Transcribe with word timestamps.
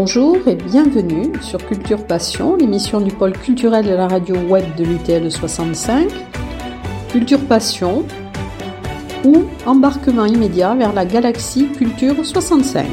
Bonjour 0.00 0.46
et 0.46 0.54
bienvenue 0.54 1.42
sur 1.42 1.58
Culture 1.66 2.06
Passion, 2.06 2.54
l'émission 2.54 3.00
du 3.00 3.10
pôle 3.10 3.32
culturel 3.32 3.84
de 3.84 3.94
la 3.94 4.06
radio 4.06 4.36
web 4.36 4.64
de 4.76 4.84
l'UTL 4.84 5.28
65. 5.28 6.08
Culture 7.10 7.44
Passion 7.48 8.04
ou 9.24 9.46
embarquement 9.66 10.24
immédiat 10.24 10.76
vers 10.76 10.92
la 10.92 11.04
galaxie 11.04 11.72
Culture 11.72 12.24
65. 12.24 12.86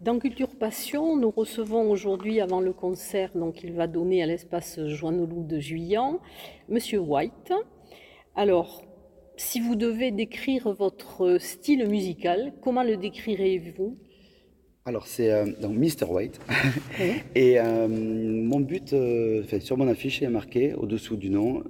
Dans 0.00 0.20
Culture 0.20 0.54
Passion, 0.56 1.16
nous 1.16 1.32
recevons 1.32 1.90
aujourd'hui, 1.90 2.40
avant 2.40 2.60
le 2.60 2.72
concert 2.72 3.32
qu'il 3.56 3.72
va 3.72 3.88
donner 3.88 4.22
à 4.22 4.26
l'espace 4.26 4.78
Joannolou 4.86 5.42
de 5.42 5.58
Juillan, 5.58 6.20
Monsieur 6.68 7.00
White. 7.00 7.52
Alors, 8.36 8.84
si 9.36 9.60
vous 9.60 9.76
devez 9.76 10.10
décrire 10.10 10.72
votre 10.72 11.38
style 11.38 11.88
musical, 11.88 12.52
comment 12.62 12.82
le 12.82 12.96
décrirez-vous 12.96 13.96
alors 14.84 15.06
c'est 15.06 15.30
euh, 15.30 15.46
donc 15.60 15.76
Mr 15.76 16.10
White. 16.10 16.40
Et 17.36 17.60
euh, 17.60 17.86
mon 17.86 18.58
but, 18.58 18.92
euh, 18.92 19.44
sur 19.60 19.76
mon 19.76 19.86
affiche, 19.86 20.22
est 20.22 20.28
marqué 20.28 20.74
au-dessous 20.74 21.16
du 21.16 21.30
nom 21.30 21.62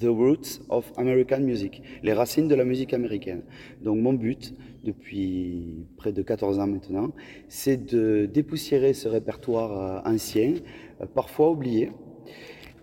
The 0.00 0.06
Roots 0.08 0.62
of 0.68 0.92
American 0.96 1.42
Music, 1.42 1.80
les 2.02 2.12
racines 2.12 2.48
de 2.48 2.56
la 2.56 2.64
musique 2.64 2.92
américaine. 2.92 3.42
Donc 3.82 3.98
mon 3.98 4.14
but, 4.14 4.52
depuis 4.82 5.86
près 5.96 6.12
de 6.12 6.22
14 6.22 6.58
ans 6.58 6.66
maintenant, 6.66 7.12
c'est 7.46 7.86
de 7.86 8.26
dépoussiérer 8.26 8.94
ce 8.94 9.06
répertoire 9.06 10.04
ancien, 10.04 10.54
parfois 11.14 11.52
oublié, 11.52 11.92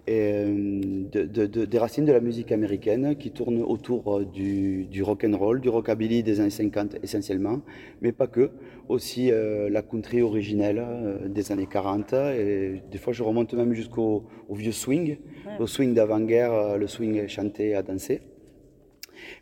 euh, 0.10 1.06
des 1.14 1.78
racines 1.78 2.04
de 2.04 2.12
la 2.12 2.20
musique 2.20 2.52
américaine 2.52 3.16
qui 3.16 3.32
tournent 3.32 3.62
autour 3.62 4.18
euh, 4.18 4.26
du, 4.26 4.84
du 4.84 5.02
rock 5.02 5.24
and 5.24 5.38
roll, 5.38 5.62
du 5.62 5.70
rockabilly 5.70 6.24
des 6.24 6.42
années 6.42 6.50
50 6.50 6.98
essentiellement, 7.04 7.62
mais 8.02 8.12
pas 8.12 8.28
que, 8.28 8.52
aussi 8.90 9.32
euh, 9.32 9.70
la 9.70 9.82
country 9.82 10.22
originelle 10.22 10.84
des 11.28 11.54
années 11.54 11.68
40 11.68 12.12
et 12.14 12.82
des 12.92 12.98
fois 12.98 13.14
je 13.14 13.24
remonte 13.24 13.54
même 13.54 13.74
jusqu'au 13.74 14.26
vieux 14.50 14.74
swing, 14.74 15.20
au 15.60 15.68
swing 15.68 15.94
d'avant-guerre, 15.94 16.78
le 16.78 16.88
swing 16.88 17.26
chanté 17.28 17.74
à 17.74 17.82
danser. 17.82 18.22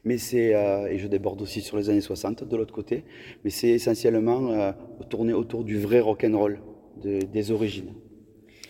Mais 0.06 0.20
c'est 0.20 0.54
et 0.92 0.98
je 1.00 1.08
déborde 1.08 1.42
aussi 1.42 1.62
sur 1.62 1.78
les 1.78 1.90
années 1.90 2.02
60 2.02 2.44
de 2.44 2.56
l'autre 2.56 2.74
côté, 2.74 3.04
mais 3.44 3.50
c'est 3.50 3.70
essentiellement 3.70 4.74
tourné 5.10 5.34
autour 5.34 5.64
du 5.64 5.80
vrai 5.80 6.00
rock 6.02 6.24
and 6.24 6.38
roll 6.38 6.60
des 7.04 7.52
origines. 7.52 7.94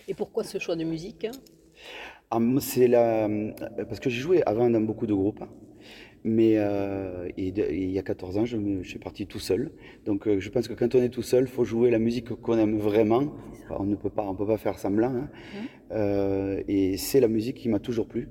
Et 0.08 0.14
pourquoi 0.14 0.42
ce 0.42 0.58
choix 0.58 0.74
de 0.74 0.84
musique? 0.84 1.26
Ah, 2.30 2.38
c'est 2.60 2.88
la... 2.88 3.28
Parce 3.88 4.00
que 4.00 4.08
j'ai 4.08 4.20
joué 4.20 4.42
avant 4.46 4.70
dans 4.70 4.80
beaucoup 4.80 5.06
de 5.06 5.14
groupes. 5.14 5.44
Mais 6.24 6.54
euh, 6.56 7.28
il 7.36 7.90
y 7.90 7.98
a 7.98 8.02
14 8.02 8.38
ans, 8.38 8.44
je, 8.44 8.56
suis 8.84 8.98
parti 8.98 9.26
tout 9.26 9.40
seul. 9.40 9.72
Donc 10.06 10.28
euh, 10.28 10.38
je 10.38 10.50
pense 10.50 10.68
que 10.68 10.72
quand 10.72 10.94
on 10.94 11.02
est 11.02 11.08
tout 11.08 11.22
seul, 11.22 11.44
il 11.44 11.50
faut 11.50 11.64
jouer 11.64 11.90
la 11.90 11.98
musique 11.98 12.28
qu'on 12.28 12.56
aime 12.58 12.78
vraiment. 12.78 13.34
on 13.70 13.84
ne 13.84 13.96
peut 13.96 14.08
pas, 14.10 14.22
on 14.22 14.34
peut 14.34 14.46
pas 14.46 14.56
faire 14.56 14.78
semblant. 14.78 15.12
Hein. 15.14 15.28
Euh, 15.90 16.62
et 16.68 16.96
c'est 16.96 17.20
la 17.20 17.28
musique 17.28 17.56
qui 17.56 17.68
m'a 17.68 17.80
toujours 17.80 18.06
plu. 18.06 18.28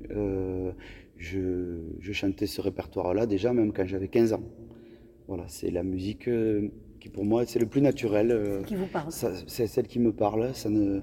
Je, 1.17 1.81
je, 1.99 2.13
chantais 2.13 2.47
ce 2.47 2.61
répertoire-là 2.61 3.27
déjà, 3.27 3.53
même 3.53 3.73
quand 3.73 3.85
j'avais 3.85 4.07
15 4.07 4.33
ans. 4.33 4.43
Voilà, 5.27 5.43
c'est 5.47 5.69
la 5.69 5.83
musique 5.83 6.27
qui 6.99 7.09
pour 7.09 7.25
moi, 7.25 7.45
c'est 7.45 7.59
le 7.59 7.67
plus 7.67 7.81
naturel. 7.81 8.63
qui 8.65 8.75
vous 8.75 8.87
parle. 8.87 9.11
C'est 9.11 9.67
celle 9.67 9.87
qui 9.87 9.99
me 9.99 10.13
parle. 10.13 10.55
Ça 10.55 10.69
ne 10.69 11.01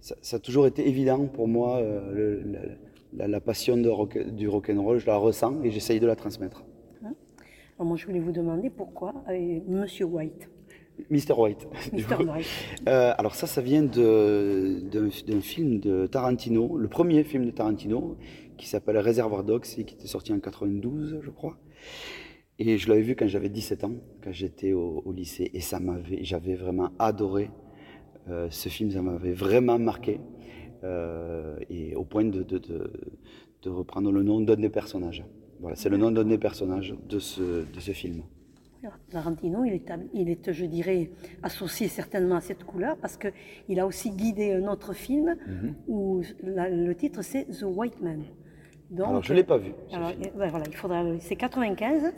ça, 0.00 0.36
a 0.36 0.38
toujours 0.38 0.66
été 0.66 0.86
évident 0.88 1.26
pour 1.26 1.48
moi, 1.48 1.78
euh, 1.78 2.42
la, 3.12 3.40
passion 3.40 3.76
de 3.76 3.88
rock, 3.88 4.18
du 4.18 4.48
rock'n'roll, 4.48 4.98
je 4.98 5.06
la 5.06 5.16
ressens 5.16 5.62
et 5.62 5.70
j'essaye 5.70 6.00
de 6.00 6.06
la 6.06 6.16
transmettre. 6.16 6.64
Hein 7.04 7.12
alors 7.78 7.88
moi, 7.88 7.96
je 7.96 8.06
voulais 8.06 8.20
vous 8.20 8.32
demander 8.32 8.70
pourquoi 8.70 9.14
euh, 9.28 9.60
Monsieur 9.68 10.06
White 10.06 10.48
Mr. 11.08 11.32
White. 11.38 11.66
Mr. 11.92 12.24
White. 12.26 12.46
Euh, 12.86 13.14
alors 13.16 13.34
ça, 13.34 13.46
ça 13.46 13.62
vient 13.62 13.82
d'un 13.82 15.10
film 15.40 15.80
de 15.80 16.06
Tarantino, 16.06 16.76
le 16.76 16.88
premier 16.88 17.24
film 17.24 17.46
de 17.46 17.50
Tarantino, 17.50 18.16
qui 18.58 18.68
s'appelle 18.68 18.98
Réservoir 18.98 19.42
Dogs 19.42 19.64
et 19.78 19.84
qui 19.84 19.94
était 19.94 20.06
sorti 20.06 20.32
en 20.32 20.40
92, 20.40 21.20
je 21.22 21.30
crois. 21.30 21.56
Et 22.58 22.76
je 22.76 22.90
l'avais 22.90 23.00
vu 23.00 23.16
quand 23.16 23.26
j'avais 23.26 23.48
17 23.48 23.84
ans, 23.84 23.94
quand 24.22 24.32
j'étais 24.32 24.74
au, 24.74 25.02
au, 25.06 25.12
lycée, 25.12 25.50
et 25.54 25.60
ça 25.60 25.80
m'avait, 25.80 26.22
j'avais 26.22 26.54
vraiment 26.54 26.90
adoré 26.98 27.48
euh, 28.28 28.48
ce 28.50 28.68
film, 28.68 28.90
ça 28.90 29.02
m'avait 29.02 29.32
vraiment 29.32 29.78
marqué, 29.78 30.20
euh, 30.84 31.56
et 31.68 31.94
au 31.94 32.04
point 32.04 32.24
de, 32.24 32.42
de, 32.42 33.70
reprendre 33.70 34.10
le 34.12 34.22
nom 34.22 34.40
d'un 34.40 34.56
des 34.56 34.68
personnages. 34.68 35.24
Voilà, 35.60 35.76
c'est 35.76 35.88
le 35.88 35.96
nom 35.96 36.10
d'un 36.10 36.24
des 36.24 36.38
personnages 36.38 36.94
de 37.08 37.18
ce, 37.18 37.42
de 37.42 37.80
ce 37.80 37.92
film. 37.92 38.22
Tarantino, 39.10 39.64
il 39.64 39.74
est, 39.74 39.92
il 40.14 40.30
est, 40.30 40.52
je 40.52 40.64
dirais, 40.64 41.10
associé 41.42 41.88
certainement 41.88 42.36
à 42.36 42.40
cette 42.40 42.64
couleur 42.64 42.96
parce 42.96 43.18
qu'il 43.18 43.78
a 43.78 43.86
aussi 43.86 44.10
guidé 44.10 44.52
un 44.52 44.68
autre 44.68 44.94
film 44.94 45.36
mhm. 45.46 45.74
où 45.86 46.22
le 46.42 46.92
titre 46.94 47.22
c'est 47.22 47.44
The 47.44 47.64
White 47.64 48.00
Man. 48.00 48.22
Donc, 48.90 49.08
alors, 49.08 49.22
je 49.22 49.32
ne 49.32 49.38
l'ai 49.38 49.44
pas 49.44 49.56
vu. 49.56 49.72
Alors, 49.92 50.12
voilà, 50.34 50.64
il 50.66 50.76
faudra. 50.76 51.04
C'est 51.20 51.36
95 51.36 52.12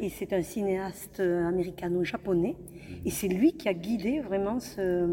et 0.00 0.08
c'est 0.10 0.32
un 0.32 0.42
cinéaste 0.42 1.20
américano-japonais 1.20 2.56
et 3.04 3.10
c'est 3.10 3.28
lui 3.28 3.52
qui 3.52 3.68
a 3.68 3.74
guidé 3.74 4.20
vraiment 4.20 4.60
ce, 4.60 5.06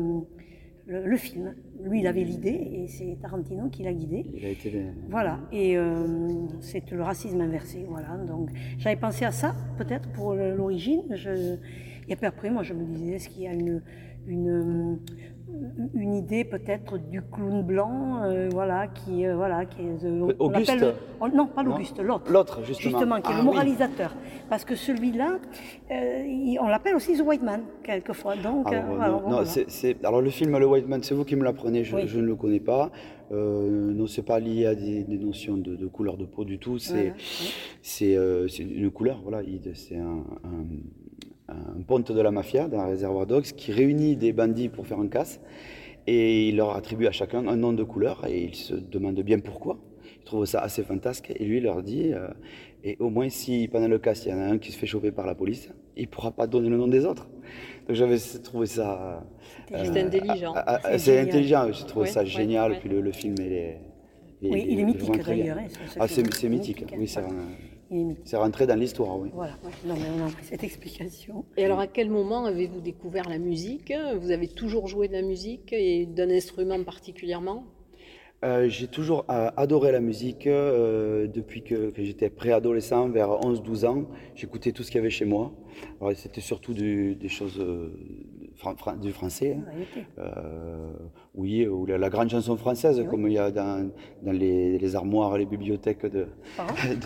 le, 0.88 1.17
film. 1.17 1.53
Lui, 1.81 2.00
il 2.00 2.07
avait 2.07 2.23
l'idée 2.23 2.50
et 2.50 2.88
c'est 2.88 3.17
Tarantino 3.22 3.69
qui 3.69 3.84
l'a 3.84 3.94
guidé. 3.94 4.25
Il 4.34 4.46
a 4.46 4.50
été. 4.50 4.72
Voilà, 5.09 5.40
et 5.51 5.78
euh, 5.78 5.96
c'est 6.59 6.90
le 6.91 7.03
racisme 7.03 7.41
inversé. 7.41 7.85
Voilà, 7.88 8.17
donc 8.28 8.50
j'avais 8.78 8.96
pensé 8.96 9.25
à 9.25 9.31
ça 9.31 9.56
peut-être 9.78 10.09
pour 10.13 10.34
l'origine. 10.34 11.03
Je... 11.12 11.56
Et 12.09 12.16
puis 12.16 12.25
après, 12.25 12.50
moi, 12.50 12.63
je 12.63 12.73
me 12.73 12.85
disais, 12.85 13.16
est-ce 13.16 13.29
qu'il 13.29 13.44
y 13.44 13.47
a 13.47 13.53
une, 13.53 13.81
une, 14.27 14.99
une 15.93 16.13
idée 16.13 16.43
peut-être 16.43 16.97
du 16.97 17.21
clown 17.21 17.63
blanc, 17.63 18.23
euh, 18.23 18.49
voilà, 18.51 18.88
qui, 18.88 19.25
euh, 19.25 19.35
voilà, 19.35 19.65
qui 19.65 19.81
est, 19.81 20.05
euh, 20.05 20.33
Auguste. 20.39 20.85
non, 21.33 21.47
pas 21.47 21.63
l'Auguste, 21.63 21.99
l'autre. 22.01 22.31
L'autre, 22.31 22.63
justement. 22.63 22.91
Justement, 22.99 23.21
qui 23.21 23.31
est 23.31 23.35
le 23.35 23.41
ah 23.41 23.43
moralisateur. 23.43 24.16
Parce 24.49 24.66
que 24.66 24.75
celui-là, 24.75 25.39
on 25.89 26.67
l'appelle 26.67 26.95
aussi 26.95 27.17
The 27.17 27.21
White 27.21 27.43
Man, 27.43 27.61
quelquefois. 27.83 28.35
Donc, 28.35 28.71
alors, 28.71 29.01
alors, 29.01 29.29
non, 29.29 29.43
c'est, 29.45 30.05
alors 30.05 30.21
le 30.21 30.29
film 30.29 30.57
Le 30.57 30.67
White 30.67 30.87
Man, 30.87 31.01
c'est 31.03 31.16
vous 31.16 31.25
qui 31.25 31.35
me 31.35 31.43
l'apprenez, 31.43 31.83
je, 31.83 32.05
je, 32.05 32.19
ne 32.19 32.25
le 32.25 32.35
connais 32.35 32.59
pas. 32.59 32.91
non, 33.31 34.07
c'est 34.07 34.25
pas 34.25 34.39
lié 34.39 34.66
à 34.66 34.75
des, 34.75 35.05
notions 35.17 35.57
de, 35.57 35.87
couleur 35.87 36.17
de 36.17 36.25
peau 36.25 36.43
du 36.43 36.59
tout. 36.59 36.77
C'est, 36.77 37.13
c'est, 37.81 38.13
une 38.59 38.91
couleur, 38.91 39.21
voilà. 39.23 39.41
C'est 39.73 39.97
un 39.97 40.23
un 40.43 40.66
ponte 41.88 42.12
de 42.12 42.22
la 42.22 42.31
mafia 42.31 42.68
dans 42.68 42.80
un 42.80 42.88
réservoir 42.88 43.25
dogs 43.25 43.44
qui 43.44 43.72
réunit 43.72 44.16
des 44.16 44.34
bandits 44.34 44.69
pour 44.69 44.85
faire 44.85 45.00
un 45.00 45.08
casse 45.08 45.40
et 46.06 46.50
il 46.50 46.58
leur 46.58 46.75
attribue 46.75 47.08
à 47.08 47.12
chacun 47.12 47.47
un 47.47 47.56
nom 47.56 47.74
de 47.74 47.84
couleur 47.84 48.25
et 48.28 48.46
ils 48.46 48.56
se 48.56 48.74
demandent 48.74 49.22
bien 49.22 49.40
pourquoi. 49.40 49.78
Ils 50.19 50.24
trouvent 50.24 50.46
ça 50.46 50.59
assez 50.59 50.84
fantasque 50.84 51.31
et 51.35 51.44
lui 51.46 51.59
leur 51.59 51.84
dit 51.84 52.13
euh, 52.13 52.28
et 52.84 52.97
au 53.00 53.09
moins 53.09 53.30
si 53.30 53.68
pendant 53.68 53.88
le 53.88 54.00
casse 54.00 54.25
il 54.25 54.30
y 54.30 54.34
en 54.34 54.40
a 54.40 54.46
un 54.46 54.58
qui 54.58 54.72
se 54.72 54.78
fait 54.78 54.88
choper 54.88 55.12
par 55.12 55.25
la 55.25 55.35
police, 55.35 55.69
il 55.96 56.03
ne 56.03 56.08
pourra 56.08 56.31
pas 56.31 56.47
donner 56.47 56.69
le 56.69 56.78
nom 56.78 56.88
des 56.88 57.06
autres. 57.06 57.28
Donc 57.88 57.96
j'avais 57.96 58.18
trouvé 58.44 58.68
ça. 58.68 59.24
Euh, 59.72 59.84
c'est 59.85 60.02
intelligent. 60.02 60.53
c'est 60.97 61.19
intelligent, 61.19 61.72
j'ai 61.72 61.85
trouvé 61.85 62.08
ça 62.08 62.24
génial. 62.25 62.79
Puis 62.79 62.90
le, 62.90 63.12
film, 63.12 63.35
il 63.40 63.53
est. 63.53 63.81
oui, 64.41 64.66
il 64.69 64.79
est 64.79 64.84
mythique 64.84 65.24
d'ailleurs. 65.25 65.58
Hein, 65.58 65.68
ah, 66.00 66.08
c'est 66.08 66.50
mythique. 66.50 66.85
Oui, 66.97 67.08
c'est 67.08 67.22
c'est 68.23 68.37
rentré 68.37 68.67
dans 68.67 68.75
l'histoire, 68.75 69.17
oui. 69.19 69.29
Voilà, 69.33 69.53
non, 69.85 69.95
mais 69.95 70.07
on 70.19 70.25
a 70.25 70.29
pris 70.29 70.43
cette 70.43 70.63
explication. 70.63 71.45
Et 71.55 71.65
alors, 71.65 71.79
à 71.79 71.87
quel 71.87 72.09
moment 72.09 72.45
avez-vous 72.45 72.81
découvert 72.81 73.29
la 73.29 73.37
musique? 73.37 73.93
Vous 74.19 74.31
avez 74.31 74.47
toujours 74.47 74.87
joué 74.87 75.07
de 75.07 75.13
la 75.13 75.22
musique 75.22 75.73
et 75.73 76.05
d'un 76.05 76.29
instrument 76.29 76.84
particulièrement? 76.84 77.66
Euh, 78.45 78.69
J'ai 78.69 78.87
toujours 78.87 79.25
euh, 79.29 79.49
adoré 79.57 79.91
la 79.91 79.99
musique 79.99 80.45
euh, 80.45 81.28
depuis 81.28 81.63
que, 81.63 81.91
j'étais 81.97 82.29
préadolescent, 82.29 83.09
vers 83.09 83.29
11-12 83.29 83.85
ans. 83.87 84.05
J'écoutais 84.35 84.72
tout 84.72 84.83
ce 84.83 84.91
qu'il 84.91 84.99
y 84.99 85.01
avait 85.01 85.09
chez 85.09 85.25
moi. 85.25 85.53
C'était 86.13 86.41
surtout 86.41 86.73
des 86.73 87.29
choses 87.29 87.59
du 89.01 89.11
français. 89.11 89.57
Hein. 89.57 89.99
Euh, 90.19 90.91
oui, 91.35 91.67
ou 91.67 91.85
la, 91.85 92.09
grande 92.09 92.29
chanson 92.29 92.57
française, 92.57 93.03
comme 93.09 93.27
il 93.27 93.33
y 93.33 93.37
a 93.37 93.51
dans, 93.51 93.89
les, 94.25 94.95
armoires, 94.95 95.37
les 95.37 95.45
bibliothèques 95.45 96.05
de, 96.05 96.27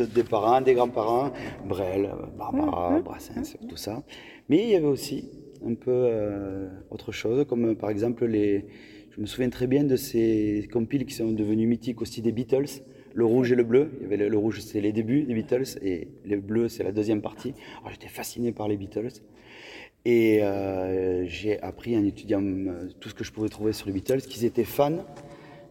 des 0.06 0.24
parents, 0.24 0.62
des 0.62 0.74
grands-parents, 0.74 1.32
Brel, 1.68 2.12
Barbara, 2.38 3.00
mmh. 3.00 3.02
Brassens, 3.04 3.58
tout 3.68 3.78
ça. 3.78 4.04
Mais 4.50 4.64
il 4.64 4.70
y 4.70 4.76
avait 4.76 4.86
aussi 4.86 5.30
un 5.66 5.76
peu 5.76 5.92
euh, 5.92 6.70
autre 6.90 7.12
chose, 7.12 7.46
comme 7.48 7.76
par 7.76 7.90
exemple 7.90 8.26
les. 8.26 8.66
Je 9.12 9.20
me 9.20 9.26
souviens 9.26 9.50
très 9.50 9.68
bien 9.68 9.84
de 9.84 9.98
ces 9.98 10.70
compiles 10.72 11.06
qui 11.06 11.14
sont 11.14 11.34
devenus 11.34 11.68
mythiques 11.68 12.02
aussi 12.02 12.22
des 12.22 12.32
Beatles 12.32 12.82
le 13.14 13.26
rouge 13.26 13.52
et 13.52 13.56
le 13.56 13.64
bleu. 13.64 13.92
Il 13.98 14.04
y 14.04 14.06
avait 14.06 14.18
le, 14.18 14.38
rouge, 14.38 14.62
c'est 14.62 14.82
les 14.82 14.92
débuts 14.92 15.24
des 15.24 15.34
Beatles, 15.34 15.78
et 15.82 16.08
le 16.26 16.40
bleu, 16.40 16.70
c'est 16.70 16.84
la 16.84 16.92
deuxième 16.92 17.22
partie. 17.22 17.54
j'étais 17.90 18.08
fasciné 18.08 18.52
par 18.52 18.68
les 18.68 18.78
Beatles. 18.78 19.12
Et 20.04 20.42
euh, 20.42 21.26
j'ai 21.28 21.62
appris 21.62 21.96
en 21.96 22.04
étudiant 22.04 22.42
euh, 22.42 22.90
tout 23.00 23.10
ce 23.10 23.14
que 23.14 23.24
je 23.24 23.32
pouvais 23.32 23.50
trouver 23.50 23.72
sur 23.72 23.86
les 23.86 23.94
Beatles 23.94 24.22
qu'ils 24.22 24.46
étaient 24.46 24.64
fans 24.64 25.06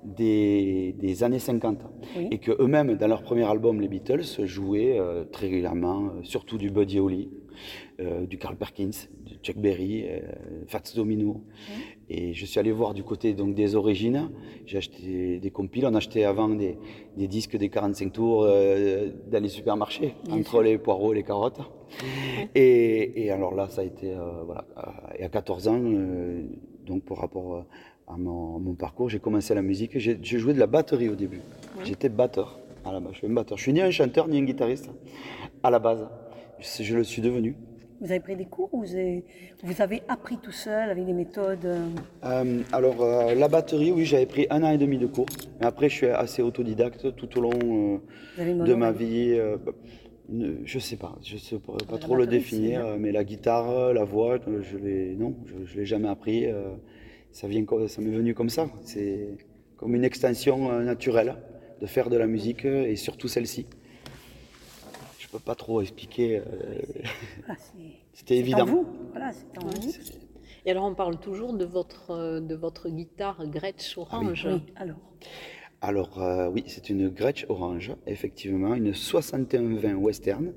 des, 0.04 0.94
des 0.98 1.22
années 1.22 1.38
50. 1.38 1.78
Oui. 2.16 2.28
Et 2.30 2.38
que 2.38 2.52
eux-mêmes, 2.62 2.94
dans 2.96 3.06
leur 3.08 3.22
premier 3.22 3.44
album, 3.44 3.80
les 3.80 3.88
Beatles, 3.88 4.22
jouaient 4.46 4.98
euh, 4.98 5.24
très 5.24 5.46
régulièrement, 5.46 6.04
euh, 6.06 6.08
surtout 6.22 6.58
du 6.58 6.70
Buddy 6.70 6.98
Holly, 7.00 7.30
euh, 8.00 8.26
du 8.26 8.38
Carl 8.38 8.56
Perkins, 8.56 8.90
du 9.26 9.34
Chuck 9.42 9.56
Berry, 9.58 10.04
euh, 10.08 10.20
Fats 10.66 10.82
Domino. 10.96 11.42
Et 12.08 12.32
je 12.32 12.46
suis 12.46 12.58
allé 12.58 12.72
voir 12.72 12.94
du 12.94 13.02
côté 13.04 13.34
donc, 13.34 13.54
des 13.54 13.74
origines. 13.76 14.30
J'ai 14.66 14.78
acheté 14.78 15.38
des 15.38 15.50
compiles. 15.50 15.86
On 15.86 15.94
achetait 15.94 16.24
avant 16.24 16.48
des, 16.48 16.78
des 17.16 17.28
disques 17.28 17.56
des 17.56 17.68
45 17.68 18.12
tours 18.12 18.44
dans 18.46 19.42
les 19.42 19.48
supermarchés, 19.48 20.14
Bien 20.24 20.38
entre 20.38 20.50
sûr. 20.50 20.62
les 20.62 20.78
poireaux 20.78 21.12
et 21.12 21.16
les 21.16 21.22
carottes. 21.22 21.60
Et, 22.54 23.24
et 23.24 23.30
alors 23.32 23.52
là, 23.54 23.68
ça 23.68 23.80
a 23.80 23.84
été, 23.84 24.14
voilà, 24.46 24.64
et 25.18 25.24
à 25.24 25.28
14 25.28 25.66
ans, 25.68 25.80
donc 26.86 27.04
par 27.04 27.18
rapport 27.18 27.64
à 28.12 28.16
mon, 28.16 28.58
mon 28.58 28.74
parcours, 28.74 29.08
j'ai 29.08 29.18
commencé 29.20 29.54
la 29.54 29.62
musique. 29.62 29.98
J'ai 29.98 30.18
joué 30.38 30.52
de 30.52 30.58
la 30.58 30.66
batterie 30.66 31.08
au 31.08 31.14
début. 31.14 31.40
J'étais 31.84 32.08
batteur 32.08 32.58
à 32.84 32.92
la 32.92 33.00
base. 33.00 33.12
Je 33.12 33.18
suis 33.18 33.26
un 33.26 33.30
batteur. 33.32 33.56
Je 33.58 33.62
suis 33.62 33.72
ni 33.72 33.80
un 33.80 33.90
chanteur 33.90 34.28
ni 34.28 34.38
un 34.38 34.44
guitariste 34.44 34.90
à 35.62 35.70
la 35.70 35.78
base. 35.78 36.06
Je, 36.58 36.82
je 36.82 36.96
le 36.96 37.04
suis 37.04 37.22
devenu. 37.22 37.54
Vous 38.00 38.10
avez 38.10 38.20
pris 38.20 38.34
des 38.34 38.46
cours 38.46 38.72
ou 38.72 38.80
vous 38.82 38.94
avez, 38.94 39.24
vous 39.62 39.82
avez 39.82 40.02
appris 40.08 40.38
tout 40.38 40.52
seul 40.52 40.88
avec 40.88 41.04
des 41.04 41.12
méthodes 41.12 41.66
euh, 41.66 41.86
Euh, 42.24 42.62
alors 42.72 43.02
euh, 43.02 43.34
la 43.34 43.46
batterie, 43.48 43.92
oui, 43.92 44.06
j'avais 44.06 44.24
pris 44.24 44.46
un 44.48 44.62
an 44.62 44.70
et 44.70 44.78
demi 44.78 44.96
de 44.96 45.06
cours. 45.06 45.26
Mais 45.60 45.66
après, 45.66 45.90
je 45.90 45.94
suis 45.96 46.06
assez 46.06 46.40
autodidacte 46.40 47.14
tout 47.14 47.38
au 47.38 47.42
long 47.42 48.00
euh, 48.38 48.64
de 48.64 48.74
ma 48.74 48.90
vie. 48.90 49.38
bah, 49.64 49.72
ne- 50.30 50.54
je 50.64 50.78
sais 50.78 50.96
pas, 50.96 51.16
je 51.22 51.36
sais 51.36 51.58
pas, 51.58 51.74
pas 51.88 51.98
trop 51.98 52.14
le 52.16 52.26
définir, 52.26 52.96
mais 52.98 53.12
la 53.12 53.22
guitare, 53.24 53.92
la 53.92 54.04
voix, 54.04 54.38
je 54.62 54.78
l'ai, 54.78 55.14
non, 55.16 55.34
je, 55.44 55.66
je 55.66 55.76
l'ai 55.78 55.84
jamais 55.84 56.08
appris. 56.08 56.46
Ça 57.32 57.48
vient, 57.48 57.64
co- 57.64 57.88
ça 57.88 58.00
m'est 58.02 58.10
venu 58.10 58.34
comme 58.34 58.50
ça. 58.50 58.68
C'est 58.82 59.36
comme 59.76 59.94
une 59.94 60.04
extension 60.04 60.70
euh, 60.70 60.82
naturelle 60.82 61.36
de 61.80 61.86
faire 61.86 62.10
de 62.10 62.16
la 62.16 62.26
musique 62.26 62.64
euh, 62.66 62.84
et 62.86 62.96
surtout 62.96 63.28
celle-ci. 63.28 63.66
Je 65.18 65.28
peux 65.28 65.38
pas 65.38 65.54
trop 65.54 65.80
expliquer. 65.80 66.42
Voilà, 67.46 67.56
c'est- 67.60 67.78
C'était 68.12 68.36
évident. 68.36 68.62
en 68.62 68.66
vous. 68.66 68.86
Voilà, 69.12 69.32
c'est 69.32 69.58
en 69.58 69.66
vous. 69.68 69.92
Et 70.66 70.70
alors 70.70 70.84
on 70.84 70.94
parle 70.94 71.18
toujours 71.18 71.54
de 71.54 71.64
votre, 71.64 72.10
euh, 72.10 72.40
de 72.40 72.54
votre 72.54 72.90
guitare 72.90 73.46
Gretsch 73.46 73.96
orange. 73.96 74.46
Oui, 74.50 74.62
alors. 74.76 74.98
Alors 75.80 76.20
euh, 76.22 76.48
oui, 76.50 76.64
c'est 76.66 76.90
une 76.90 77.08
Gretsch 77.08 77.46
orange, 77.48 77.92
effectivement, 78.06 78.74
une 78.74 78.92
6120 78.92 79.94
western, 79.94 80.52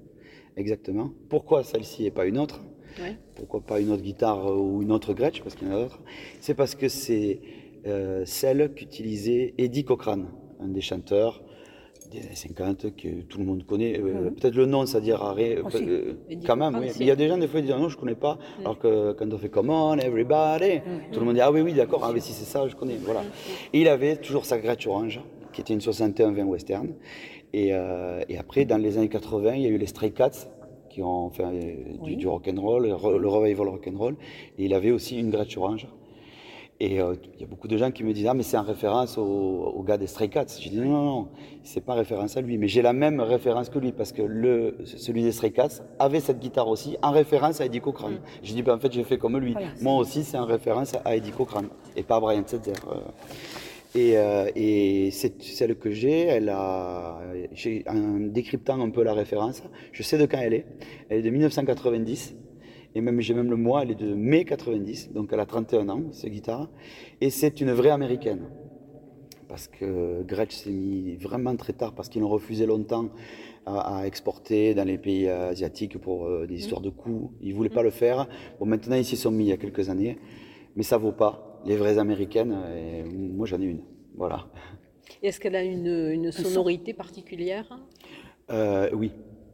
exactement. 0.58 1.12
Pourquoi 1.30 1.64
celle-ci 1.64 2.06
et 2.06 2.12
pas 2.12 2.26
une 2.26 2.38
autre? 2.38 2.62
Ouais. 3.02 3.18
Pourquoi 3.36 3.62
pas 3.62 3.80
une 3.80 3.92
autre 3.92 4.04
guitare 4.04 4.48
euh, 4.52 4.56
ou 4.58 4.82
une 4.82 4.92
autre 4.92 5.14
Gretsch 5.14 5.42
Parce 5.42 5.56
qu'il 5.56 5.68
y 5.68 5.72
en 5.72 5.76
a 5.76 5.80
d'autres. 5.84 6.00
C'est 6.40 6.54
parce 6.54 6.76
que 6.76 6.88
c'est 6.90 7.40
euh, 7.88 8.24
celle 8.26 8.74
qu'utilisait 8.74 9.54
Eddie 9.58 9.84
Cochrane, 9.84 10.28
un 10.60 10.68
des 10.68 10.82
chanteurs 10.82 11.44
des 12.12 12.20
années 12.20 12.36
50 12.36 12.96
que 12.96 13.22
tout 13.24 13.40
le 13.40 13.46
monde 13.46 13.66
connaît. 13.66 14.00
Euh, 14.00 14.30
Peut-être 14.30 14.56
le 14.56 14.68
nom, 14.68 14.86
ça 14.86 15.02
dira 15.02 15.34
rien. 15.34 15.64
Aussi. 15.66 15.84
euh, 15.84 16.14
quand 16.46 16.56
même, 16.56 16.78
oui. 16.80 16.90
si. 16.92 17.00
Il 17.00 17.08
y 17.08 17.12
a 17.12 17.16
des 17.16 17.28
gens, 17.28 17.38
des 17.40 17.48
fois, 17.48 17.60
qui 17.60 17.66
disent 17.68 17.76
non, 17.76 17.90
je 17.90 17.98
connais 17.98 18.14
pas. 18.14 18.38
Alors 18.60 18.78
que 18.78 19.14
quand 19.14 19.32
on 19.34 19.38
fait 19.40 19.50
Come 19.50 19.72
on, 19.72 19.98
everybody, 19.98 20.82
tout 21.12 21.20
le 21.20 21.26
monde 21.26 21.36
dit 21.36 21.42
ah 21.42 21.52
oui, 21.52 21.62
oui, 21.62 21.74
d'accord, 21.74 22.02
ah, 22.04 22.12
mais 22.14 22.20
si 22.20 22.32
c'est 22.34 22.46
ça, 22.46 22.68
je 22.68 22.76
connais. 22.76 22.98
Voilà. 23.04 23.24
Et 23.74 23.82
il 23.82 23.88
avait 23.88 24.18
toujours 24.18 24.46
sa 24.46 24.60
Gretsch 24.60 24.86
orange, 24.86 25.22
qui 25.54 25.62
était 25.62 25.74
une 25.74 25.80
61-20 25.80 26.44
western. 26.44 26.94
Et, 27.52 27.70
euh, 27.74 28.22
et 28.30 28.38
après, 28.38 28.66
dans 28.66 28.78
les 28.78 28.98
années 28.98 29.10
80, 29.10 29.54
il 29.56 29.62
y 29.64 29.66
a 29.66 29.70
eu 29.70 29.78
les 29.78 29.86
Stray 29.88 30.12
Cats 30.12 30.32
qui 30.94 31.02
ont 31.02 31.30
fait 31.32 31.44
euh, 31.44 32.04
du, 32.04 32.16
du 32.16 32.28
rock'n'roll, 32.28 32.84
le 32.84 33.18
le 33.20 33.28
revival 33.28 33.68
rock'n'roll. 33.68 34.16
Et 34.58 34.66
il 34.66 34.74
avait 34.74 34.92
aussi 34.92 35.20
une 35.20 35.32
Gretsch 35.32 35.58
orange. 35.58 35.88
Et 36.80 37.00
euh, 37.00 37.16
il 37.36 37.42
y 37.42 37.44
a 37.44 37.48
beaucoup 37.48 37.68
de 37.68 37.78
gens 37.78 37.92
qui 37.92 38.04
me 38.04 38.14
disent 38.14 38.28
Ah, 38.28 38.34
mais 38.34 38.44
c'est 38.44 38.58
en 38.58 38.64
référence 38.64 39.18
au, 39.18 39.24
au 39.24 39.84
gars 39.84 39.98
des 39.98 40.08
Stray 40.08 40.30
Cats. 40.30 40.46
Je 40.60 40.70
dis 40.70 40.78
Non, 40.80 40.86
non, 40.92 41.04
non, 41.06 41.28
c'est 41.64 41.82
pas 41.86 41.94
référence 41.94 42.36
à 42.38 42.42
lui. 42.42 42.58
Mais 42.58 42.68
j'ai 42.68 42.82
la 42.82 42.94
même 42.94 43.22
référence 43.22 43.70
que 43.70 43.80
lui 43.80 43.92
parce 43.92 44.12
que 44.12 44.22
le, 44.22 44.78
celui 44.86 45.24
des 45.24 45.32
Stray 45.32 45.52
Cats 45.52 45.82
avait 46.00 46.20
cette 46.20 46.40
guitare 46.40 46.68
aussi 46.68 46.98
en 47.02 47.12
référence 47.12 47.62
à 47.62 47.66
Eddie 47.66 47.80
Cochran. 47.82 48.12
J'ai 48.44 48.54
dit 48.54 48.64
ben, 48.64 48.76
En 48.76 48.80
fait, 48.80 48.92
j'ai 48.92 49.04
fait 49.04 49.18
comme 49.18 49.38
lui. 49.38 49.54
Voilà, 49.54 49.68
Moi 49.82 49.96
aussi, 49.96 50.24
c'est 50.24 50.38
en 50.38 50.46
référence 50.46 50.94
à 51.06 51.16
Eddie 51.16 51.32
Cochran 51.32 51.64
et 51.96 52.04
pas 52.04 52.18
à 52.18 52.20
Brian 52.20 52.44
Setzer. 52.46 52.74
Euh, 52.92 52.96
Et, 53.96 54.18
euh, 54.18 54.50
et 54.56 55.12
c'est 55.12 55.42
celle 55.44 55.76
que 55.76 55.92
j'ai, 55.92 56.22
elle 56.22 56.50
a, 56.50 57.22
j'ai, 57.52 57.84
en 57.88 58.20
décryptant 58.22 58.82
un 58.82 58.90
peu 58.90 59.04
la 59.04 59.14
référence, 59.14 59.62
je 59.92 60.02
sais 60.02 60.18
de 60.18 60.26
quand 60.26 60.40
elle 60.40 60.56
est. 60.56 60.66
Elle 61.10 61.20
est 61.20 61.22
de 61.22 61.30
1990. 61.30 62.36
Et 62.96 63.02
même, 63.02 63.22
j'ai 63.22 63.34
même 63.34 63.50
le 63.50 63.56
mois, 63.56 63.84
elle 63.84 63.92
est 63.92 63.96
de 63.96 64.14
mai 64.14 64.46
90, 64.46 65.14
donc 65.14 65.30
elle 65.32 65.40
a 65.40 65.46
31 65.46 65.90
ans, 65.90 66.04
cette 66.12 66.32
guitare. 66.32 66.70
Et 67.22 67.30
c'est 67.30 67.62
une 67.62 67.72
vraie 67.72 67.90
américaine. 67.90 68.50
Parce 69.48 69.68
que 69.68 70.24
Gretsch 70.24 70.54
s'est 70.54 70.72
mis 70.72 71.16
vraiment 71.16 71.56
très 71.56 71.74
tard, 71.74 71.94
parce 71.94 72.10
qu'ils 72.10 72.24
ont 72.24 72.30
refusé 72.30 72.66
longtemps 72.66 73.10
à, 73.66 74.00
à 74.00 74.06
exporter 74.08 74.74
dans 74.74 74.84
les 74.84 74.98
pays 74.98 75.28
euh, 75.28 75.50
asiatiques 75.50 76.00
pour 76.00 76.26
euh, 76.26 76.48
des 76.48 76.56
histoires 76.56 76.82
de 76.82 76.90
coûts. 76.90 77.32
Ils 77.42 77.50
ne 77.50 77.56
voulaient 77.56 77.70
pas 77.70 77.84
le 77.84 77.92
faire. 77.92 78.28
Bon, 78.60 78.66
maintenant, 78.66 78.96
ils 78.96 79.06
s'y 79.06 79.18
sont 79.18 79.32
mis 79.32 79.46
il 79.46 79.50
y 79.50 79.54
a 79.54 79.58
quelques 79.58 79.90
années. 79.90 80.18
Mais 80.76 80.84
ça 80.84 80.98
vaut 80.98 81.12
pas. 81.12 81.53
Les 81.66 81.78
vraies 81.78 81.98
américaines, 81.98 82.56
et 82.76 83.04
moi 83.04 83.46
j'en 83.46 83.62
ai 83.62 83.66
une. 83.66 83.82
Voilà. 84.16 84.48
Et 85.22 85.28
Est-ce 85.28 85.40
qu'elle 85.40 85.56
a 85.56 85.64
une, 85.64 85.88
une 86.12 86.32
sonorité 86.32 86.94
particulière? 86.94 87.80
Euh, 88.52 88.90
oui, 88.94 89.12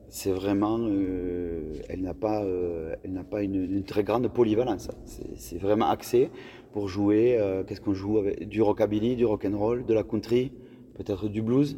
c'est 0.08 0.32
vraiment. 0.32 0.80
euh, 0.80 1.74
elle 1.88 2.02
n'a 2.02 2.16
pas, 2.16 2.44
euh, 2.44 2.96
elle 3.04 3.14
n'a 3.14 3.24
pas 3.24 3.44
une, 3.44 3.56
une 3.56 3.84
très 3.84 4.04
grande 4.04 4.28
polyvalence. 4.28 4.90
C'est 5.36 5.58
vraiment 5.60 5.88
axé 5.90 6.30
pour 6.72 6.88
jouer. 6.88 7.38
euh, 7.40 7.64
Qu'est-ce 7.64 7.82
qu'on 7.82 7.94
joue 7.94 8.18
avec? 8.18 8.50
Du 8.50 8.62
rockabilly, 8.64 9.16
du 9.16 9.26
rock'n'roll, 9.26 9.86
de 9.86 9.94
la 9.94 10.04
country, 10.04 10.52
peut-être 10.96 11.28
du 11.30 11.44
blues, 11.44 11.78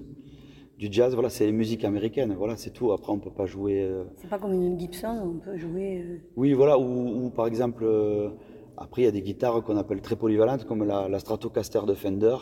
du 0.80 0.88
jazz. 0.90 1.14
Voilà, 1.14 1.30
c'est 1.30 1.46
les 1.46 1.52
musiques 1.52 1.84
américaines. 1.84 2.34
Voilà, 2.38 2.56
c'est 2.56 2.72
tout. 2.72 2.94
Après, 2.94 3.12
on 3.12 3.20
peut 3.20 3.32
pas 3.32 3.46
jouer. 3.46 3.82
euh, 3.82 4.06
C'est 4.16 4.30
pas 4.30 4.40
comme 4.40 4.54
une 4.54 4.80
Gibson, 4.80 5.20
on 5.36 5.40
peut 5.40 5.58
jouer. 5.58 6.02
euh, 6.06 6.18
Oui, 6.38 6.54
voilà, 6.54 6.80
ou, 6.80 7.26
ou 7.26 7.30
par 7.30 7.48
exemple, 7.48 7.84
euh, 7.86 8.30
après 8.78 9.04
il 9.04 9.06
y 9.06 9.08
a 9.08 9.12
des 9.12 9.22
guitares 9.22 9.64
qu'on 9.64 9.78
appelle 9.78 10.02
très 10.02 10.16
polyvalentes, 10.16 10.66
comme 10.66 10.84
la, 10.84 11.08
la 11.08 11.20
Stratocaster 11.20 11.82
de 11.88 11.94
Fender, 11.94 12.36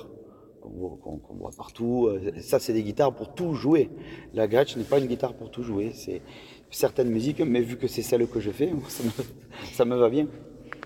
qu'on 0.62 1.20
voit, 1.38 1.52
partout. 1.56 2.08
Euh, 2.08 2.32
Ça, 2.40 2.60
c'est 2.60 2.74
des 2.74 2.84
guitares 2.84 3.14
pour 3.14 3.34
tout 3.34 3.54
jouer. 3.54 3.90
La 4.34 4.48
Gretsch 4.48 4.76
n'est 4.78 4.84
pas 4.84 5.00
une 5.00 5.08
guitare 5.08 5.34
pour 5.34 5.52
tout 5.52 5.64
jouer. 5.64 5.92
C'est 5.94 6.22
certaines 6.70 7.10
musiques, 7.10 7.40
mais 7.42 7.62
vu 7.62 7.78
que 7.78 7.88
c'est 7.88 8.02
celle 8.02 8.28
que 8.28 8.40
je 8.40 8.52
fais, 8.52 8.72
ça 8.88 9.04
me, 9.04 9.10
ça 9.74 9.86
me 9.86 9.96
va 9.96 10.10
bien. 10.10 10.28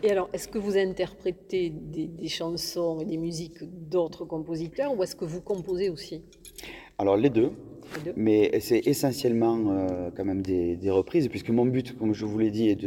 Et 0.03 0.11
alors, 0.11 0.29
est-ce 0.33 0.47
que 0.47 0.57
vous 0.57 0.77
interprétez 0.77 1.69
des, 1.69 2.07
des 2.07 2.27
chansons 2.27 2.99
et 3.01 3.05
des 3.05 3.17
musiques 3.17 3.63
d'autres 3.89 4.25
compositeurs 4.25 4.95
ou 4.97 5.03
est-ce 5.03 5.15
que 5.15 5.25
vous 5.25 5.41
composez 5.41 5.89
aussi? 5.89 6.23
Alors 6.97 7.15
Les 7.17 7.29
deux 7.29 7.51
mais 8.15 8.51
c'est 8.59 8.85
essentiellement 8.87 9.57
euh, 9.69 10.09
quand 10.15 10.25
même 10.25 10.41
des, 10.41 10.75
des 10.75 10.89
reprises, 10.89 11.27
puisque 11.27 11.49
mon 11.49 11.65
but, 11.65 11.97
comme 11.97 12.13
je 12.13 12.25
vous 12.25 12.37
l'ai 12.39 12.51
dit, 12.51 12.69
est 12.69 12.77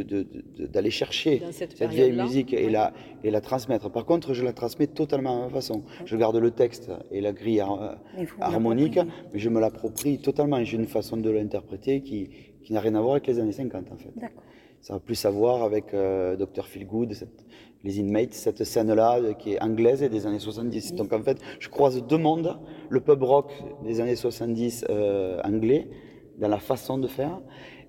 d'aller 0.72 0.90
chercher 0.90 1.38
Dans 1.38 1.52
cette 1.52 1.76
cette 1.76 1.90
vieille 1.90 2.12
musique 2.12 2.52
et, 2.52 2.66
ouais. 2.66 2.70
la, 2.70 2.92
et 3.24 3.30
la 3.30 3.40
transmettre. 3.40 3.90
Par 3.90 4.04
contre, 4.04 4.34
je 4.34 4.44
la 4.44 4.52
transmets 4.52 4.86
totalement 4.86 5.42
à 5.42 5.44
ma 5.46 5.50
façon. 5.50 5.82
Je 6.04 6.16
garde 6.16 6.36
le 6.36 6.50
texte 6.50 6.90
et 7.10 7.20
la 7.20 7.32
grille 7.32 7.60
har- 7.60 7.98
harmonique, 8.40 8.98
mais 9.32 9.38
je 9.38 9.48
me 9.48 9.60
l'approprie 9.60 10.18
totalement. 10.18 10.62
J'ai 10.64 10.76
une 10.76 10.86
façon 10.86 11.16
de 11.16 11.30
l'interpréter 11.30 12.00
qui, 12.02 12.28
qui 12.62 12.72
n'a 12.72 12.80
rien 12.80 12.94
à 12.94 13.00
voir 13.00 13.12
avec 13.12 13.26
les 13.26 13.38
années 13.38 13.52
50 13.52 13.92
en 13.92 13.96
fait. 13.96 14.10
Ça 14.82 14.94
a 14.94 15.00
plus 15.00 15.24
à 15.24 15.30
voir 15.30 15.62
avec 15.64 15.94
euh, 15.94 16.36
Dr. 16.36 16.64
Feelgood, 16.66 17.12
cette- 17.14 17.44
les 17.86 18.00
Inmates, 18.00 18.34
cette 18.34 18.64
scène-là 18.64 19.18
euh, 19.20 19.32
qui 19.32 19.52
est 19.52 19.62
anglaise 19.62 20.02
et 20.02 20.08
des 20.08 20.26
années 20.26 20.40
70. 20.40 20.94
Donc 20.94 21.12
en 21.12 21.22
fait, 21.22 21.38
je 21.60 21.68
croise 21.68 22.02
deux 22.04 22.18
mondes, 22.18 22.58
le 22.90 23.00
pub 23.00 23.22
rock 23.22 23.52
des 23.84 24.00
années 24.00 24.16
70 24.16 24.84
euh, 24.90 25.40
anglais, 25.44 25.88
dans 26.38 26.48
la 26.48 26.58
façon 26.58 26.98
de 26.98 27.06
faire, 27.06 27.40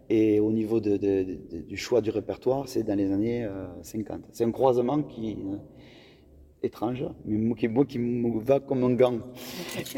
et 0.09 0.39
au 0.39 0.51
niveau 0.51 0.79
de- 0.79 0.97
de- 0.97 1.23
de- 1.51 1.61
du 1.67 1.75
choix 1.75 1.99
du 2.01 2.11
répertoire, 2.11 2.67
c'est 2.69 2.83
dans 2.83 2.95
les 2.95 3.11
années 3.11 3.43
euh, 3.43 3.65
50. 3.81 4.21
C'est 4.31 4.45
un 4.45 4.51
croisement 4.51 5.01
qui 5.01 5.31
euh, 5.33 5.57
étrange, 6.63 7.03
mais 7.25 7.55
qui, 7.55 7.67
moi 7.67 7.85
qui 7.85 7.99
me 7.99 8.39
va 8.39 8.59
comme 8.59 8.83
un 8.83 8.93
gant. 8.93 9.19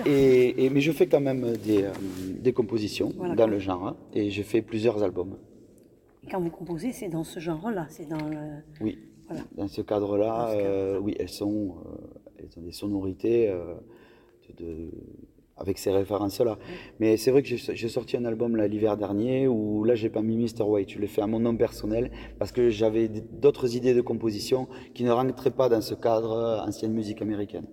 Et, 0.05 0.65
et- 0.65 0.69
mais 0.69 0.81
je 0.81 0.91
fais 0.91 1.07
quand 1.07 1.21
même 1.21 1.55
des, 1.63 1.83
euh, 1.83 1.91
des 2.39 2.53
compositions 2.53 3.11
Voilà. 3.17 3.35
dans 3.35 3.47
le 3.47 3.59
genre, 3.59 3.85
hein, 3.87 3.97
et 4.13 4.29
j'ai 4.29 4.43
fait 4.43 4.61
plusieurs 4.61 5.03
albums. 5.03 5.37
Et 6.25 6.27
quand 6.31 6.39
vous 6.41 6.49
composez, 6.49 6.91
c'est 6.91 7.07
dans 7.09 7.23
ce 7.23 7.39
genre-là, 7.39 7.85
c'est 7.89 8.07
dans 8.07 8.17
le. 8.27 8.37
Oui, 8.81 8.97
Voilà. 9.29 9.43
dans 9.57 9.67
ce 9.67 9.81
cadre-là, 9.81 10.47
cadre. 10.49 10.61
euh, 10.65 10.99
oui, 10.99 11.15
elles 11.19 11.29
sont, 11.29 11.75
euh, 11.85 12.19
elles 12.39 12.49
ont 12.57 12.61
des 12.61 12.71
sonorités 12.71 13.49
euh, 13.49 13.75
de, 14.57 14.63
de- 14.65 14.91
avec 15.57 15.77
ces 15.77 15.91
références-là. 15.91 16.57
Mais 16.99 17.17
c'est 17.17 17.31
vrai 17.31 17.43
que 17.43 17.49
j'ai 17.55 17.89
sorti 17.89 18.15
un 18.17 18.23
album 18.25 18.55
l'hiver 18.57 18.95
dernier 18.97 19.47
où 19.47 19.83
là, 19.83 19.93
j'ai 19.95 20.09
pas 20.09 20.21
mis 20.21 20.37
Mr. 20.37 20.63
White, 20.63 20.89
je 20.91 20.99
l'ai 20.99 21.07
fait 21.07 21.21
à 21.21 21.27
mon 21.27 21.39
nom 21.41 21.55
personnel 21.57 22.11
parce 22.39 22.51
que 22.53 22.69
j'avais 22.69 23.09
d'autres 23.09 23.75
idées 23.75 23.93
de 23.93 24.01
composition 24.01 24.67
qui 24.93 25.03
ne 25.03 25.11
rentraient 25.11 25.51
pas 25.51 25.67
dans 25.67 25.81
ce 25.81 25.95
cadre 25.95 26.63
ancienne 26.65 26.93
musique 26.93 27.21
américaine. 27.21 27.65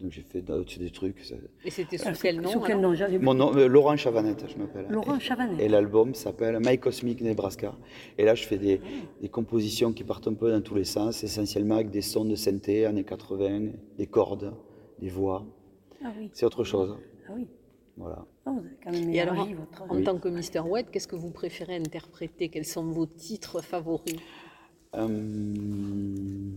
Donc 0.00 0.12
j'ai 0.12 0.22
fait 0.22 0.42
d'autres- 0.42 0.78
des 0.78 0.90
trucs. 0.90 1.20
ça- 1.20 1.36
Et 1.64 1.70
c'était 1.70 1.96
sous 1.96 2.08
Alors, 2.08 2.18
quel 2.20 2.36
c'est- 2.36 2.40
nom 2.42 2.50
Sous 2.50 2.60
quel 2.60 2.80
nom 2.80 2.94
J'avais 2.94 3.18
Mon 3.18 3.32
nom, 3.34 3.54
euh, 3.56 3.66
Laurent 3.66 3.96
Chavanette, 3.96 4.44
je 4.48 4.56
m'appelle. 4.58 4.86
Laurent 4.90 5.18
Chavanet. 5.18 5.64
Et 5.64 5.68
l'album 5.68 6.14
s'appelle 6.14 6.58
My 6.64 6.78
Cosmic 6.78 7.22
Nebraska. 7.22 7.74
Et 8.18 8.24
là, 8.24 8.34
je 8.34 8.44
fais 8.44 8.58
des, 8.58 8.80
des 9.22 9.28
compositions 9.30 9.92
qui 9.94 10.04
partent 10.04 10.28
un 10.28 10.34
peu 10.34 10.50
dans 10.50 10.60
tous 10.60 10.74
les 10.74 10.84
sens, 10.84 11.24
essentiellement 11.24 11.76
avec 11.76 11.90
des 11.90 12.02
sons 12.02 12.26
de 12.26 12.34
synthé, 12.34 12.84
années 12.84 13.04
80, 13.04 13.70
des 13.96 14.06
cordes, 14.06 14.52
des 14.98 15.08
voix. 15.08 15.46
Ah 16.04 16.12
oui. 16.18 16.30
C'est 16.34 16.44
autre 16.44 16.62
chose. 16.64 16.96
Ah 17.28 17.32
oui. 17.34 17.46
Voilà. 17.96 18.26
Ah, 18.44 18.50
vous 18.50 18.58
avez 18.58 18.76
quand 18.84 18.92
même 18.92 19.08
Et 19.14 19.20
alors, 19.20 19.34
votre... 19.48 19.82
en 19.90 20.02
tant 20.02 20.18
que 20.18 20.28
Mr. 20.28 20.60
White, 20.68 20.90
qu'est-ce 20.90 21.08
que 21.08 21.16
vous 21.16 21.30
préférez 21.30 21.76
interpréter? 21.76 22.50
Quels 22.50 22.66
sont 22.66 22.84
vos 22.84 23.06
titres 23.06 23.62
favoris? 23.62 24.16
Euh, 24.94 26.50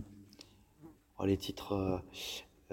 oh, 1.18 1.24
les 1.24 1.36
titres. 1.38 2.02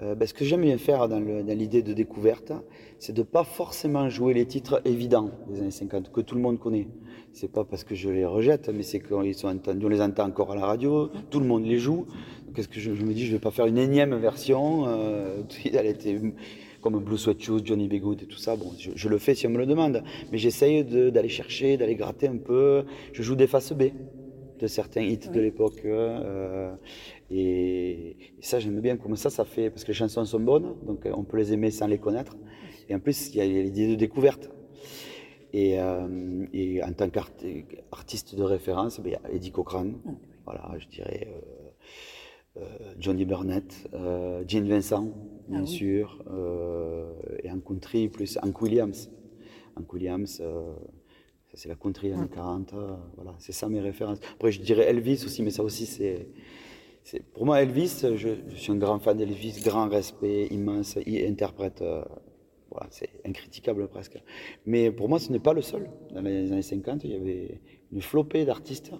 Euh, 0.00 0.14
ben, 0.14 0.26
ce 0.28 0.34
que 0.34 0.44
j'aime 0.44 0.62
bien 0.62 0.78
faire 0.78 1.08
dans 1.08 1.18
l'idée 1.18 1.82
de 1.82 1.92
découverte, 1.92 2.52
c'est 2.98 3.12
de 3.12 3.22
pas 3.22 3.42
forcément 3.42 4.08
jouer 4.08 4.32
les 4.32 4.46
titres 4.46 4.80
évidents 4.84 5.30
des 5.48 5.60
années 5.60 5.70
50 5.70 6.12
que 6.12 6.20
tout 6.20 6.36
le 6.36 6.40
monde 6.40 6.58
connaît. 6.58 6.88
C'est 7.32 7.50
pas 7.50 7.64
parce 7.64 7.82
que 7.82 7.94
je 7.94 8.08
les 8.08 8.24
rejette, 8.24 8.68
mais 8.68 8.82
c'est 8.82 9.00
qu'ils 9.00 9.34
sont 9.34 9.48
entendus, 9.48 9.86
on 9.86 9.88
les 9.88 10.00
entend 10.00 10.24
encore 10.24 10.52
à 10.52 10.54
la 10.54 10.66
radio, 10.66 11.10
tout 11.30 11.40
le 11.40 11.46
monde 11.46 11.64
les 11.64 11.78
joue. 11.78 12.06
Qu'est-ce 12.54 12.68
que 12.68 12.80
je, 12.80 12.90
me 12.90 13.12
dis, 13.12 13.26
je 13.26 13.32
vais 13.32 13.40
pas 13.40 13.50
faire 13.50 13.66
une 13.66 13.78
énième 13.78 14.16
version. 14.16 14.84
Euh, 14.86 15.42
elle 15.64 15.86
était 15.86 16.20
comme 16.80 16.98
Blue 17.00 17.18
Sweat 17.18 17.42
Shoes, 17.42 17.60
Johnny 17.64 17.88
B. 17.88 17.94
Et 17.94 18.26
tout 18.26 18.38
ça. 18.38 18.56
Bon, 18.56 18.72
je, 18.78 18.90
je 18.94 19.08
le 19.08 19.18
fais 19.18 19.34
si 19.34 19.46
on 19.46 19.50
me 19.50 19.58
le 19.58 19.66
demande, 19.66 20.02
mais 20.32 20.38
j'essaye 20.38 20.84
d'aller 20.84 21.28
chercher, 21.28 21.76
d'aller 21.76 21.96
gratter 21.96 22.28
un 22.28 22.38
peu. 22.38 22.84
Je 23.12 23.22
joue 23.22 23.34
des 23.34 23.46
faces 23.48 23.72
B 23.72 23.90
de 24.58 24.66
certains 24.66 25.02
hits 25.02 25.28
de 25.32 25.40
l'époque. 25.40 25.80
euh, 25.84 26.74
et, 27.30 28.16
et 28.38 28.42
ça, 28.42 28.58
j'aime 28.58 28.80
bien 28.80 28.96
comme 28.96 29.16
ça, 29.16 29.30
ça 29.30 29.44
fait, 29.44 29.70
parce 29.70 29.84
que 29.84 29.88
les 29.88 29.94
chansons 29.94 30.24
sont 30.24 30.40
bonnes, 30.40 30.74
donc 30.86 31.06
euh, 31.06 31.12
on 31.16 31.24
peut 31.24 31.36
les 31.36 31.52
aimer 31.52 31.70
sans 31.70 31.86
les 31.86 31.98
connaître. 31.98 32.36
Et 32.88 32.94
en 32.94 33.00
plus, 33.00 33.28
il 33.30 33.36
y 33.36 33.40
a 33.40 33.46
l'idée 33.46 33.88
de 33.88 33.94
découverte. 33.94 34.50
Et, 35.52 35.80
euh, 35.80 36.46
et 36.52 36.82
en 36.82 36.92
tant 36.92 37.08
qu'artiste 37.08 38.34
de 38.34 38.42
référence, 38.42 39.00
ben, 39.00 39.08
il 39.10 39.12
y 39.12 39.16
a 39.16 39.34
Eddie 39.34 39.50
Cochran, 39.52 39.86
voilà, 40.44 40.74
je 40.78 40.86
dirais 40.88 41.28
euh, 42.56 42.60
Johnny 42.98 43.24
Burnett, 43.24 43.88
Gene 44.46 44.68
Vincent, 44.68 45.04
bien 45.48 45.60
Ah 45.60 45.62
oui. 45.62 45.66
sûr, 45.68 46.22
et 47.42 47.50
en 47.50 47.60
country, 47.60 48.08
plus 48.08 48.38
Hank 48.42 48.60
Williams. 48.60 49.10
Hank 49.76 49.92
Williams, 49.92 50.42
c'est 51.54 51.68
la 51.68 51.74
country 51.74 52.12
années 52.12 52.28
40, 52.32 52.74
euh, 52.74 52.94
voilà, 53.16 53.34
c'est 53.38 53.52
ça 53.52 53.68
mes 53.68 53.80
références. 53.80 54.18
Après, 54.34 54.52
je 54.52 54.60
dirais 54.60 54.84
Elvis 54.84 55.24
aussi, 55.24 55.42
mais 55.42 55.50
ça 55.50 55.62
aussi 55.62 55.86
c'est. 55.86 56.28
Pour 57.32 57.46
moi, 57.46 57.62
Elvis, 57.62 58.02
je, 58.02 58.28
je 58.48 58.56
suis 58.56 58.70
un 58.70 58.76
grand 58.76 58.98
fan 58.98 59.16
d'Elvis, 59.16 59.62
grand 59.64 59.88
respect, 59.88 60.46
immense, 60.50 60.98
il 61.06 61.24
interprète, 61.24 61.80
euh, 61.80 62.04
voilà, 62.70 62.86
c'est 62.90 63.08
incriticable 63.26 63.88
presque. 63.88 64.22
Mais 64.66 64.90
pour 64.90 65.08
moi, 65.08 65.18
ce 65.18 65.32
n'est 65.32 65.38
pas 65.38 65.54
le 65.54 65.62
seul. 65.62 65.88
Dans 66.12 66.20
les 66.20 66.52
années 66.52 66.60
50, 66.60 67.04
il 67.04 67.12
y 67.12 67.14
avait 67.14 67.60
une 67.92 68.02
flopée 68.02 68.44
d'artistes 68.44 68.92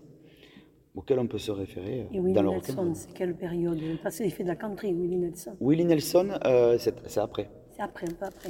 auxquels 0.95 1.19
on 1.19 1.27
peut 1.27 1.39
se 1.39 1.53
référer 1.53 2.01
euh, 2.01 2.15
Et 2.15 2.21
Willie 2.21 2.33
dans 2.33 2.43
le 2.43 2.51
Nelson, 2.51 2.93
c'est 2.95 3.13
quelle 3.13 3.37
période? 3.37 3.79
Parce 4.03 4.17
qu'il 4.17 4.31
fait 4.33 4.43
de 4.43 4.49
la 4.49 4.57
country, 4.57 4.93
Willie 4.93 5.17
Nelson. 5.17 5.57
Willie 5.61 5.85
Nelson, 5.85 6.31
euh, 6.47 6.79
c'est 6.79 7.19
après. 7.19 7.51
C'est 7.77 7.83
après, 7.83 8.09
un 8.09 8.15
peu 8.15 8.25
après. 8.25 8.49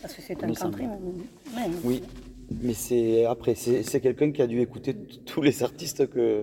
Parce 0.00 0.14
que 0.14 0.22
c'est 0.22 0.42
un 0.42 0.52
country 0.52 0.86
même. 0.86 1.24
Oui, 1.84 2.02
mais 2.62 2.74
c'est 2.74 3.24
après. 3.24 3.54
C'est 3.54 4.00
quelqu'un 4.00 4.32
qui 4.32 4.42
a 4.42 4.46
dû 4.46 4.60
écouter 4.60 4.94
tous 5.26 5.42
les 5.42 5.62
artistes 5.62 6.06
que, 6.08 6.42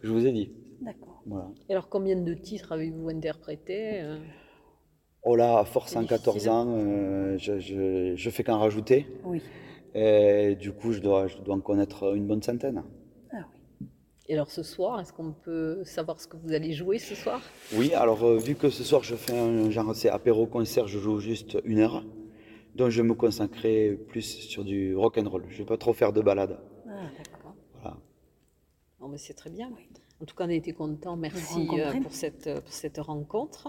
que 0.00 0.02
je 0.02 0.10
vous 0.12 0.26
ai 0.26 0.32
dit. 0.32 0.50
D'accord. 0.80 1.22
Voilà. 1.26 1.48
Et 1.68 1.72
alors, 1.72 1.88
combien 1.88 2.16
de 2.16 2.34
titres 2.34 2.72
avez-vous 2.72 3.08
interprétés 3.08 4.00
euh? 4.02 4.18
Oh 5.24 5.36
là, 5.36 5.58
à 5.58 5.64
force 5.64 5.94
en 5.94 6.00
C'est 6.02 6.08
14 6.08 6.34
difficile. 6.34 6.50
ans, 6.50 6.66
euh, 6.68 7.38
je, 7.38 7.58
je, 7.60 8.14
je 8.16 8.30
fais 8.30 8.42
qu'en 8.42 8.58
rajouter. 8.58 9.06
Oui. 9.24 9.40
Et 9.94 10.56
du 10.56 10.72
coup, 10.72 10.92
je 10.92 11.00
dois, 11.00 11.28
je 11.28 11.38
dois 11.38 11.54
en 11.54 11.60
connaître 11.60 12.16
une 12.16 12.26
bonne 12.26 12.42
centaine. 12.42 12.82
Ah 13.32 13.36
oui. 13.80 13.86
Et 14.28 14.34
alors, 14.34 14.50
ce 14.50 14.62
soir, 14.64 14.98
est-ce 15.00 15.12
qu'on 15.12 15.32
peut 15.32 15.84
savoir 15.84 16.18
ce 16.20 16.26
que 16.26 16.36
vous 16.36 16.52
allez 16.52 16.72
jouer 16.72 16.98
ce 16.98 17.14
soir? 17.14 17.40
Oui, 17.76 17.92
alors 17.94 18.24
euh, 18.24 18.38
vu 18.38 18.54
que 18.56 18.70
ce 18.70 18.82
soir 18.82 19.02
je 19.04 19.14
fais 19.14 19.38
un 19.38 19.70
genre, 19.70 19.94
c'est 19.94 20.08
apéro-concert, 20.08 20.88
je 20.88 20.98
joue 20.98 21.20
juste 21.20 21.58
une 21.64 21.78
heure. 21.80 22.04
Donc 22.74 22.90
je 22.90 23.02
vais 23.02 23.08
me 23.08 23.14
consacrer 23.14 23.98
plus 24.08 24.22
sur 24.22 24.64
du 24.64 24.96
rock 24.96 25.18
and 25.18 25.28
roll. 25.28 25.44
Je 25.48 25.58
vais 25.58 25.64
pas 25.64 25.76
trop 25.76 25.92
faire 25.92 26.12
de 26.12 26.20
balade. 26.20 26.58
Ah, 26.88 26.90
d'accord. 27.16 27.54
Voilà. 27.80 29.18
C'est 29.18 29.34
très 29.34 29.50
bien. 29.50 29.70
En 30.20 30.24
tout 30.24 30.34
cas, 30.34 30.46
on 30.46 30.48
a 30.48 30.54
été 30.54 30.72
contents. 30.72 31.16
Merci 31.16 31.68
euh, 31.72 32.00
pour 32.00 32.12
cette, 32.12 32.60
pour 32.60 32.72
cette 32.72 32.98
rencontre. 32.98 33.68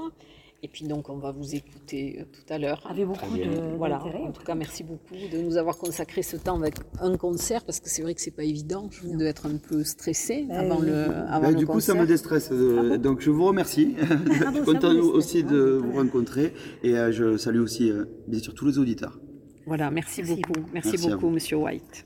Et 0.65 0.69
puis 0.69 0.85
donc, 0.85 1.09
on 1.09 1.17
va 1.17 1.31
vous 1.33 1.55
écouter 1.55 2.19
euh, 2.19 2.23
tout 2.23 2.53
à 2.53 2.57
l'heure. 2.57 2.81
Avec 2.89 3.05
beaucoup 3.05 3.35
de 3.37 3.75
Voilà, 3.77 3.97
d'intérêt. 3.97 4.23
en 4.23 4.31
tout 4.31 4.43
cas, 4.43 4.55
merci 4.55 4.83
beaucoup 4.83 5.13
de 5.31 5.37
nous 5.39 5.57
avoir 5.57 5.77
consacré 5.77 6.23
ce 6.23 6.37
temps 6.37 6.57
avec 6.57 6.75
un 7.01 7.17
concert, 7.17 7.65
parce 7.65 7.81
que 7.81 7.89
c'est 7.89 8.01
vrai 8.01 8.13
que 8.15 8.21
c'est 8.21 8.31
pas 8.31 8.45
évident. 8.45 8.87
Je 8.89 9.01
vous 9.05 9.21
être 9.21 9.45
un 9.45 9.57
peu 9.57 9.83
stressé 9.83 10.45
Ben, 10.47 10.55
avant 10.71 10.79
le, 10.79 11.03
avant 11.27 11.41
Ben, 11.41 11.49
le 11.51 11.55
du 11.57 11.65
coup, 11.65 11.81
ça 11.81 11.91
concert. 11.91 12.01
me 12.03 12.07
déstresse. 12.07 12.49
euh, 12.53 12.97
donc, 12.97 13.19
je 13.19 13.29
vous 13.29 13.43
remercie. 13.45 13.95
je 13.99 14.31
suis 14.31 14.39
ça 14.39 14.61
content 14.63 14.95
aussi 14.95 15.43
de 15.43 15.81
vous 15.83 15.91
rencontrer. 15.97 16.53
Et 16.81 16.97
euh, 16.97 17.11
je 17.11 17.35
salue 17.35 17.59
aussi, 17.59 17.91
bien 18.27 18.39
sûr, 18.39 18.53
tous 18.53 18.65
les 18.65 18.77
auditeurs. 18.79 19.19
Voilà, 19.65 19.91
merci, 19.91 20.21
Merci 20.23 20.41
beaucoup. 20.41 20.65
Merci, 20.73 20.97
beaucoup. 21.09 21.29
Monsieur 21.29 21.57
White. 21.57 22.05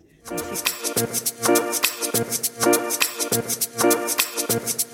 Merci. 4.49 4.86